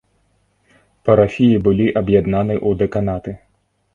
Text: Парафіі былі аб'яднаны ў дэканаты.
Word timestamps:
Парафіі 1.09 1.59
былі 1.67 1.87
аб'яднаны 2.03 2.55
ў 2.67 2.83
дэканаты. 2.83 3.31